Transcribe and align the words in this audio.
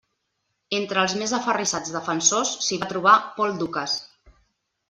Entre 0.77 1.03
els 1.07 1.15
més 1.19 1.33
aferrissats 1.39 1.93
defensors 1.97 2.57
s'hi 2.69 2.81
va 2.85 2.91
trobar 2.95 3.15
Paul 3.37 3.55
Dukas. 3.63 3.99